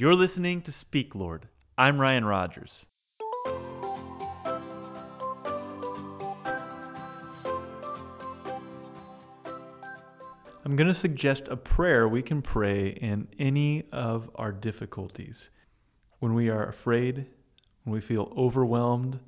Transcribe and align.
You're 0.00 0.14
listening 0.14 0.62
to 0.62 0.70
Speak 0.70 1.16
Lord. 1.16 1.48
I'm 1.76 2.00
Ryan 2.00 2.24
Rogers. 2.24 2.86
I'm 10.64 10.76
going 10.76 10.86
to 10.86 10.94
suggest 10.94 11.48
a 11.48 11.56
prayer 11.56 12.06
we 12.06 12.22
can 12.22 12.42
pray 12.42 12.90
in 12.90 13.26
any 13.40 13.88
of 13.90 14.30
our 14.36 14.52
difficulties. 14.52 15.50
When 16.20 16.32
we 16.32 16.48
are 16.48 16.68
afraid, 16.68 17.26
when 17.82 17.92
we 17.92 18.00
feel 18.00 18.32
overwhelmed, 18.36 19.18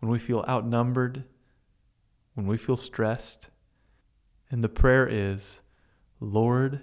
when 0.00 0.10
we 0.10 0.18
feel 0.18 0.44
outnumbered, 0.46 1.24
when 2.34 2.46
we 2.46 2.58
feel 2.58 2.76
stressed. 2.76 3.48
And 4.50 4.62
the 4.62 4.68
prayer 4.68 5.08
is, 5.10 5.62
Lord, 6.20 6.82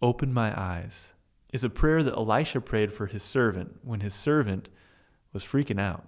open 0.00 0.32
my 0.32 0.58
eyes 0.58 1.12
is 1.52 1.64
a 1.64 1.70
prayer 1.70 2.02
that 2.02 2.14
Elisha 2.14 2.60
prayed 2.60 2.92
for 2.92 3.06
his 3.06 3.22
servant 3.22 3.76
when 3.82 4.00
his 4.00 4.14
servant 4.14 4.68
was 5.32 5.44
freaking 5.44 5.80
out. 5.80 6.06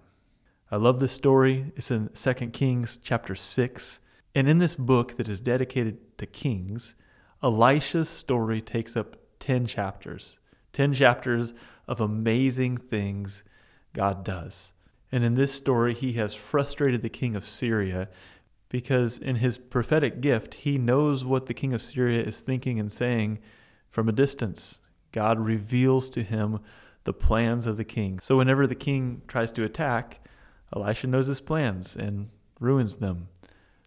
I 0.71 0.77
love 0.77 1.01
this 1.01 1.12
story. 1.12 1.73
It's 1.77 1.91
in 1.91 2.09
2 2.15 2.33
Kings 2.51 2.99
chapter 3.03 3.35
6. 3.35 4.01
And 4.35 4.49
in 4.49 4.59
this 4.59 4.77
book 4.77 5.16
that 5.16 5.29
is 5.29 5.41
dedicated 5.41 6.19
to 6.19 6.27
kings, 6.27 6.95
Elisha's 7.43 8.09
story 8.09 8.61
takes 8.61 8.97
up 8.97 9.16
10 9.41 9.66
chapters. 9.66 10.39
10 10.73 10.95
chapters 10.95 11.52
of 11.87 12.01
amazing 12.01 12.77
things 12.77 13.45
God 13.93 14.24
does. 14.24 14.73
And 15.11 15.24
in 15.24 15.35
this 15.35 15.52
story, 15.52 15.93
he 15.93 16.13
has 16.13 16.35
frustrated 16.35 17.02
the 17.02 17.11
king 17.11 17.37
of 17.37 17.45
Syria 17.45 18.09
because 18.71 19.19
in 19.19 19.37
his 19.37 19.59
prophetic 19.59 20.23
gift, 20.23 20.55
he 20.55 20.79
knows 20.79 21.27
what 21.27 21.45
the 21.45 21.52
king 21.52 21.74
of 21.74 21.83
Syria 21.83 22.23
is 22.23 22.41
thinking 22.41 22.80
and 22.80 22.91
saying 22.91 23.38
from 23.91 24.09
a 24.09 24.13
distance. 24.13 24.80
God 25.12 25.39
reveals 25.39 26.09
to 26.11 26.23
him 26.23 26.61
the 27.05 27.12
plans 27.12 27.66
of 27.66 27.77
the 27.77 27.84
king. 27.84 28.19
So 28.21 28.39
whenever 28.39 28.66
the 28.66 28.75
king 28.75 29.23
tries 29.29 29.52
to 29.52 29.65
attack, 29.65 30.21
Elisha 30.74 31.07
knows 31.07 31.27
his 31.27 31.41
plans 31.41 31.96
and 31.96 32.30
ruins 32.60 32.96
them. 32.96 33.29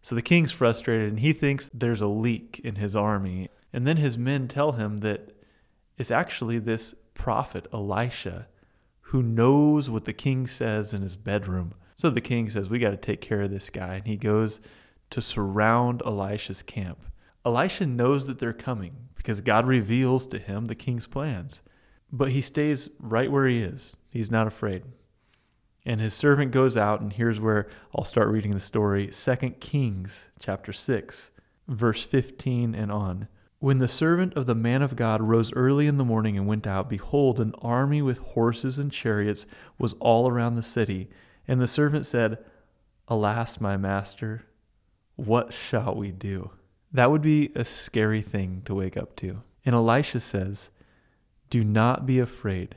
So 0.02 0.14
the 0.14 0.22
king's 0.22 0.52
frustrated 0.52 1.08
and 1.08 1.20
he 1.20 1.32
thinks 1.32 1.70
there's 1.74 2.00
a 2.00 2.06
leak 2.06 2.60
in 2.62 2.76
his 2.76 2.94
army. 2.94 3.48
And 3.72 3.86
then 3.86 3.96
his 3.96 4.16
men 4.16 4.46
tell 4.46 4.72
him 4.72 4.98
that 4.98 5.32
it's 5.98 6.10
actually 6.10 6.58
this 6.58 6.94
prophet, 7.14 7.66
Elisha, 7.72 8.46
who 9.00 9.22
knows 9.22 9.90
what 9.90 10.04
the 10.04 10.12
king 10.12 10.46
says 10.46 10.92
in 10.92 11.02
his 11.02 11.16
bedroom. 11.16 11.74
So 11.94 12.10
the 12.10 12.20
king 12.20 12.50
says, 12.50 12.68
We 12.68 12.78
got 12.78 12.90
to 12.90 12.96
take 12.96 13.20
care 13.20 13.40
of 13.40 13.50
this 13.50 13.70
guy. 13.70 13.96
And 13.96 14.06
he 14.06 14.16
goes 14.16 14.60
to 15.10 15.22
surround 15.22 16.02
Elisha's 16.04 16.62
camp. 16.62 16.98
Elisha 17.46 17.86
knows 17.86 18.26
that 18.26 18.40
they're 18.40 18.52
coming 18.52 19.08
because 19.14 19.40
God 19.40 19.68
reveals 19.68 20.26
to 20.26 20.38
him 20.38 20.64
the 20.64 20.74
king's 20.74 21.06
plans. 21.06 21.62
But 22.10 22.30
he 22.30 22.40
stays 22.40 22.90
right 22.98 23.30
where 23.30 23.46
he 23.46 23.62
is. 23.62 23.98
He's 24.10 24.32
not 24.32 24.48
afraid. 24.48 24.82
And 25.84 26.00
his 26.00 26.12
servant 26.12 26.50
goes 26.50 26.76
out, 26.76 27.00
and 27.00 27.12
here's 27.12 27.38
where 27.38 27.68
I'll 27.94 28.04
start 28.04 28.28
reading 28.28 28.52
the 28.52 28.60
story 28.60 29.06
2 29.06 29.36
Kings 29.60 30.28
chapter 30.40 30.72
6, 30.72 31.30
verse 31.68 32.02
15 32.02 32.74
and 32.74 32.90
on. 32.90 33.28
When 33.60 33.78
the 33.78 33.86
servant 33.86 34.34
of 34.34 34.46
the 34.46 34.56
man 34.56 34.82
of 34.82 34.96
God 34.96 35.22
rose 35.22 35.52
early 35.52 35.86
in 35.86 35.98
the 35.98 36.04
morning 36.04 36.36
and 36.36 36.48
went 36.48 36.66
out, 36.66 36.90
behold, 36.90 37.38
an 37.38 37.54
army 37.62 38.02
with 38.02 38.18
horses 38.18 38.76
and 38.76 38.90
chariots 38.90 39.46
was 39.78 39.94
all 40.00 40.28
around 40.28 40.56
the 40.56 40.64
city. 40.64 41.08
And 41.46 41.60
the 41.60 41.68
servant 41.68 42.06
said, 42.06 42.38
Alas, 43.06 43.60
my 43.60 43.76
master, 43.76 44.42
what 45.14 45.52
shall 45.52 45.94
we 45.94 46.10
do? 46.10 46.50
That 46.96 47.10
would 47.10 47.20
be 47.20 47.50
a 47.54 47.62
scary 47.62 48.22
thing 48.22 48.62
to 48.64 48.74
wake 48.74 48.96
up 48.96 49.16
to. 49.16 49.42
And 49.66 49.74
Elisha 49.74 50.18
says, 50.18 50.70
Do 51.50 51.62
not 51.62 52.06
be 52.06 52.18
afraid, 52.18 52.74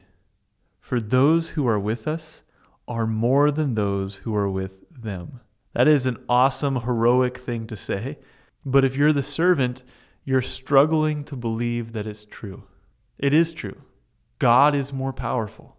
for 0.81 0.99
those 0.99 1.51
who 1.51 1.65
are 1.65 1.79
with 1.79 2.05
us 2.05 2.43
are 2.85 3.07
more 3.07 3.49
than 3.49 3.75
those 3.75 4.17
who 4.17 4.35
are 4.35 4.49
with 4.49 4.83
them. 4.91 5.39
That 5.71 5.87
is 5.87 6.05
an 6.05 6.17
awesome, 6.27 6.81
heroic 6.81 7.37
thing 7.37 7.65
to 7.67 7.77
say. 7.77 8.17
But 8.65 8.83
if 8.83 8.97
you're 8.97 9.13
the 9.13 9.23
servant, 9.23 9.83
you're 10.25 10.41
struggling 10.41 11.23
to 11.23 11.37
believe 11.37 11.93
that 11.93 12.05
it's 12.05 12.25
true. 12.25 12.63
It 13.17 13.33
is 13.33 13.53
true. 13.53 13.83
God 14.37 14.75
is 14.75 14.91
more 14.91 15.13
powerful. 15.13 15.77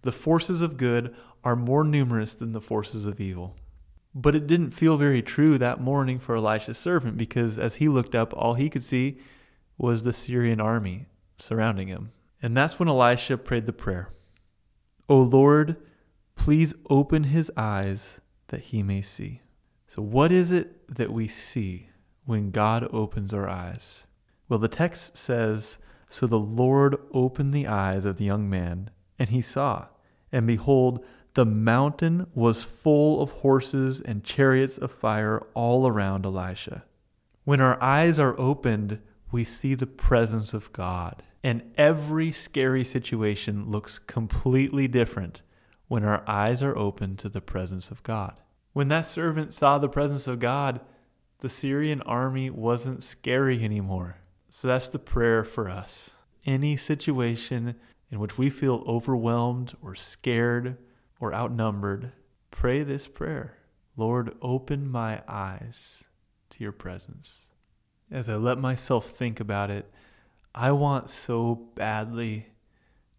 The 0.00 0.12
forces 0.12 0.62
of 0.62 0.78
good 0.78 1.14
are 1.44 1.56
more 1.56 1.84
numerous 1.84 2.34
than 2.34 2.52
the 2.52 2.60
forces 2.62 3.04
of 3.04 3.20
evil. 3.20 3.54
But 4.14 4.34
it 4.34 4.46
didn't 4.46 4.72
feel 4.72 4.96
very 4.96 5.22
true 5.22 5.56
that 5.58 5.80
morning 5.80 6.18
for 6.18 6.36
Elisha's 6.36 6.78
servant 6.78 7.16
because 7.16 7.58
as 7.58 7.76
he 7.76 7.88
looked 7.88 8.14
up, 8.14 8.34
all 8.36 8.54
he 8.54 8.68
could 8.68 8.82
see 8.82 9.18
was 9.78 10.04
the 10.04 10.12
Syrian 10.12 10.60
army 10.60 11.06
surrounding 11.38 11.88
him. 11.88 12.12
And 12.42 12.56
that's 12.56 12.78
when 12.78 12.88
Elisha 12.88 13.38
prayed 13.38 13.66
the 13.66 13.72
prayer 13.72 14.10
O 15.08 15.20
Lord, 15.20 15.76
please 16.36 16.74
open 16.90 17.24
his 17.24 17.50
eyes 17.56 18.20
that 18.48 18.62
he 18.62 18.82
may 18.82 19.02
see. 19.02 19.40
So, 19.86 20.02
what 20.02 20.32
is 20.32 20.50
it 20.50 20.94
that 20.94 21.12
we 21.12 21.28
see 21.28 21.90
when 22.24 22.50
God 22.50 22.88
opens 22.92 23.34
our 23.34 23.48
eyes? 23.48 24.06
Well, 24.48 24.58
the 24.58 24.68
text 24.68 25.16
says, 25.16 25.78
So 26.08 26.26
the 26.26 26.38
Lord 26.38 26.96
opened 27.12 27.52
the 27.52 27.66
eyes 27.66 28.04
of 28.04 28.16
the 28.16 28.24
young 28.24 28.48
man, 28.48 28.90
and 29.18 29.28
he 29.30 29.42
saw, 29.42 29.88
and 30.30 30.46
behold, 30.46 31.04
the 31.34 31.46
mountain 31.46 32.26
was 32.34 32.62
full 32.62 33.22
of 33.22 33.30
horses 33.32 34.00
and 34.00 34.24
chariots 34.24 34.76
of 34.76 34.92
fire 34.92 35.40
all 35.54 35.86
around 35.86 36.26
Elisha. 36.26 36.84
When 37.44 37.60
our 37.60 37.82
eyes 37.82 38.18
are 38.18 38.38
opened, 38.38 39.00
we 39.30 39.44
see 39.44 39.74
the 39.74 39.86
presence 39.86 40.52
of 40.52 40.72
God. 40.72 41.22
And 41.42 41.72
every 41.76 42.30
scary 42.32 42.84
situation 42.84 43.68
looks 43.68 43.98
completely 43.98 44.86
different 44.86 45.42
when 45.88 46.04
our 46.04 46.22
eyes 46.26 46.62
are 46.62 46.76
open 46.76 47.16
to 47.16 47.28
the 47.28 47.40
presence 47.40 47.90
of 47.90 48.02
God. 48.02 48.34
When 48.72 48.88
that 48.88 49.06
servant 49.06 49.52
saw 49.52 49.78
the 49.78 49.88
presence 49.88 50.26
of 50.26 50.38
God, 50.38 50.80
the 51.40 51.48
Syrian 51.48 52.00
army 52.02 52.48
wasn't 52.50 53.02
scary 53.02 53.64
anymore. 53.64 54.16
So 54.48 54.68
that's 54.68 54.88
the 54.88 54.98
prayer 54.98 55.44
for 55.44 55.68
us. 55.68 56.10
Any 56.46 56.76
situation 56.76 57.74
in 58.10 58.20
which 58.20 58.38
we 58.38 58.50
feel 58.50 58.84
overwhelmed 58.86 59.74
or 59.82 59.94
scared 59.94 60.76
or 61.22 61.32
outnumbered, 61.32 62.10
pray 62.50 62.82
this 62.82 63.06
prayer 63.06 63.56
Lord, 63.96 64.34
open 64.42 64.90
my 64.90 65.22
eyes 65.28 66.02
to 66.50 66.64
your 66.64 66.72
presence. 66.72 67.46
As 68.10 68.28
I 68.28 68.36
let 68.36 68.58
myself 68.58 69.10
think 69.10 69.38
about 69.38 69.70
it, 69.70 69.88
I 70.54 70.72
want 70.72 71.10
so 71.10 71.54
badly 71.76 72.46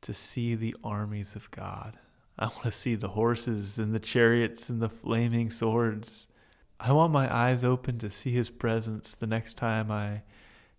to 0.02 0.14
see 0.14 0.53
the 0.53 0.75
armies 0.84 1.36
of 1.36 1.50
God. 1.52 1.97
I 2.38 2.47
want 2.47 2.64
to 2.64 2.72
see 2.72 2.96
the 2.96 3.09
horses 3.09 3.78
and 3.78 3.96
the 3.96 4.00
chariots 4.00 4.68
and 4.68 4.81
the 4.81 4.90
flaming 4.90 5.50
swords. 5.50 6.28
I 6.80 6.91
want 6.91 7.14
my 7.14 7.34
eyes 7.34 7.64
open 7.64 8.00
to 8.00 8.09
see 8.09 8.31
his 8.31 8.50
presence 8.50 9.16
the 9.16 9.28
next 9.28 9.56
time 9.56 9.90
I 9.90 10.24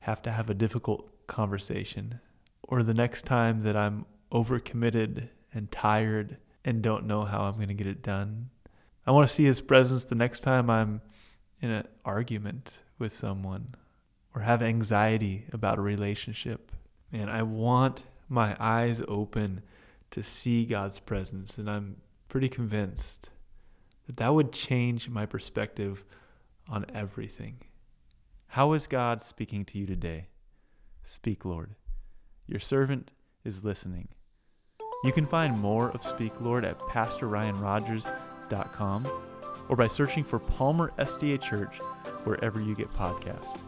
have 0.00 0.20
to 0.22 0.32
have 0.32 0.50
a 0.50 0.54
difficult 0.54 1.26
conversation 1.26 2.20
or 2.64 2.82
the 2.82 2.92
next 2.92 3.24
time 3.24 3.62
that 3.62 3.76
I'm 3.76 4.04
overcommitted 4.30 5.28
and 5.54 5.70
tired 5.70 6.36
and 6.64 6.82
don't 6.82 7.06
know 7.06 7.24
how 7.24 7.42
I'm 7.42 7.56
going 7.56 7.68
to 7.68 7.74
get 7.74 7.86
it 7.86 8.02
done. 8.02 8.50
I 9.06 9.10
want 9.10 9.28
to 9.28 9.34
see 9.34 9.44
his 9.44 9.60
presence 9.60 10.04
the 10.04 10.14
next 10.14 10.40
time 10.40 10.70
I'm 10.70 11.02
in 11.60 11.70
an 11.70 11.86
argument 12.04 12.82
with 12.98 13.12
someone 13.12 13.74
or 14.34 14.42
have 14.42 14.62
anxiety 14.62 15.44
about 15.52 15.78
a 15.78 15.82
relationship. 15.82 16.72
And 17.12 17.30
I 17.30 17.42
want 17.42 18.04
my 18.28 18.56
eyes 18.58 19.02
open 19.06 19.62
to 20.10 20.22
see 20.22 20.64
God's 20.64 20.98
presence. 21.00 21.58
And 21.58 21.68
I'm 21.68 21.96
pretty 22.28 22.48
convinced 22.48 23.30
that 24.06 24.16
that 24.16 24.34
would 24.34 24.52
change 24.52 25.08
my 25.08 25.26
perspective 25.26 26.04
on 26.68 26.86
everything. 26.94 27.58
How 28.48 28.72
is 28.72 28.86
God 28.86 29.20
speaking 29.20 29.64
to 29.66 29.78
you 29.78 29.86
today? 29.86 30.28
Speak, 31.02 31.44
Lord. 31.44 31.74
Your 32.46 32.60
servant 32.60 33.10
is 33.44 33.64
listening. 33.64 34.08
You 35.04 35.12
can 35.12 35.26
find 35.26 35.60
more 35.60 35.90
of 35.90 36.02
Speak 36.02 36.32
Lord 36.40 36.64
at 36.64 36.78
PastorRyanRogers.com 36.78 39.08
or 39.68 39.76
by 39.76 39.86
searching 39.86 40.24
for 40.24 40.38
Palmer 40.38 40.92
SDA 40.98 41.42
Church 41.42 41.76
wherever 42.24 42.58
you 42.60 42.74
get 42.74 42.90
podcasts. 42.94 43.60